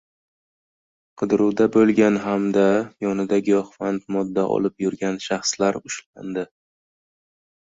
Qidiruvda 1.21 1.67
bo‘lgan 1.75 2.17
hamda 2.23 2.63
yonida 3.07 3.39
giyohvand 3.49 4.09
modda 4.17 4.47
olib 4.57 4.85
yurgan 4.87 5.21
shaxslar 5.27 5.79
ushlandi 5.91 6.49